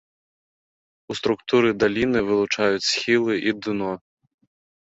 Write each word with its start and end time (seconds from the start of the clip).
У 1.11 1.17
структуры 1.19 1.69
даліны 1.85 2.19
вылучаюць 2.31 2.89
схілы 2.91 3.33
і 3.51 3.57
дно. 3.69 3.93